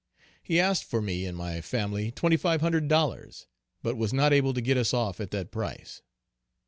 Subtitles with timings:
[0.41, 3.45] He asked for me and my family twenty five hundred dollars,
[3.83, 6.01] but was not able to get us off at that price.